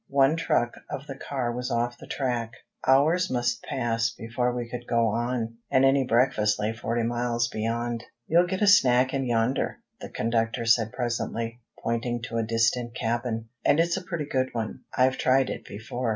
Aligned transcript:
One 0.09 0.35
truck 0.35 0.73
of 0.89 1.05
the 1.05 1.13
car 1.15 1.51
was 1.51 1.69
off 1.69 1.99
the 1.99 2.07
track. 2.07 2.53
Hours 2.87 3.29
must 3.29 3.61
pass 3.61 4.09
before 4.09 4.51
we 4.51 4.67
could 4.67 4.87
go 4.87 5.09
on, 5.09 5.57
and 5.69 5.85
any 5.85 6.05
breakfast 6.07 6.57
lay 6.59 6.73
forty 6.73 7.03
miles 7.03 7.47
beyond. 7.49 8.05
"You'll 8.27 8.47
get 8.47 8.63
a 8.63 8.67
snack 8.67 9.13
in 9.13 9.25
yonder," 9.27 9.77
the 9.99 10.09
conductor 10.09 10.65
said 10.65 10.91
presently, 10.91 11.61
pointing 11.83 12.23
to 12.23 12.37
a 12.37 12.43
distant 12.43 12.95
cabin. 12.95 13.49
"And 13.63 13.79
it's 13.79 13.95
a 13.95 14.01
pretty 14.03 14.25
good 14.25 14.49
one. 14.55 14.79
I've 14.97 15.19
tried 15.19 15.51
it 15.51 15.65
before." 15.65 16.09